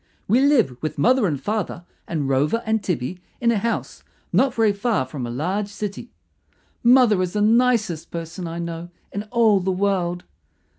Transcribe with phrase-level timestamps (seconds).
[0.27, 4.01] We live with mother and father and Rover and Tibby in a house
[4.33, 6.11] not very far from a large city.
[6.81, 10.23] Mother is the nicest person I know in all the world.